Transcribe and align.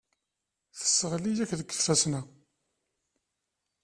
Tesseɣli-ak 0.77 1.51
deg 1.59 1.67
tfesna. 1.71 2.21